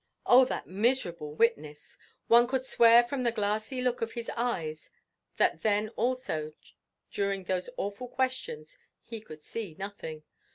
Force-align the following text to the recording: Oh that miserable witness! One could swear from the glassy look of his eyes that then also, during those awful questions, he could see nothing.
Oh 0.25 0.45
that 0.45 0.65
miserable 0.65 1.35
witness! 1.35 1.95
One 2.25 2.47
could 2.47 2.65
swear 2.65 3.03
from 3.03 3.21
the 3.21 3.31
glassy 3.31 3.83
look 3.83 4.01
of 4.01 4.13
his 4.13 4.31
eyes 4.35 4.89
that 5.37 5.61
then 5.61 5.89
also, 5.89 6.53
during 7.11 7.43
those 7.43 7.69
awful 7.77 8.07
questions, 8.07 8.79
he 9.03 9.21
could 9.21 9.43
see 9.43 9.75
nothing. 9.77 10.23